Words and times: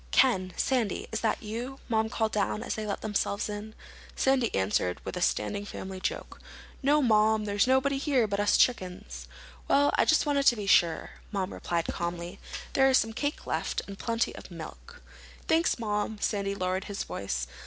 "Ken—Sandy—is 0.09 1.19
that 1.19 1.43
you?" 1.43 1.79
Mom 1.87 2.09
called 2.09 2.31
down 2.31 2.63
as 2.63 2.73
they 2.73 2.87
let 2.87 3.01
themselves 3.01 3.47
in. 3.47 3.75
Sandy 4.15 4.51
answered 4.55 4.99
with 5.05 5.15
a 5.15 5.21
standing 5.21 5.63
family 5.63 5.99
joke. 5.99 6.41
"No, 6.81 7.03
Mom. 7.03 7.45
There's 7.45 7.67
nobody 7.67 7.99
here 7.99 8.25
but 8.25 8.39
us 8.39 8.57
chickens." 8.57 9.27
"Well, 9.67 9.91
I 9.99 10.05
just 10.05 10.25
wanted 10.25 10.47
to 10.47 10.55
be 10.55 10.65
sure," 10.65 11.11
Mom 11.31 11.53
replied 11.53 11.85
calmly. 11.85 12.39
"There's 12.73 12.97
some 12.97 13.13
cake 13.13 13.45
left—and 13.45 13.99
plenty 13.99 14.33
of 14.35 14.49
milk." 14.49 15.03
"Thanks, 15.47 15.77
Mom." 15.77 16.17
Sandy 16.19 16.55
lowered 16.55 16.85
his 16.85 17.03
voice. 17.03 17.45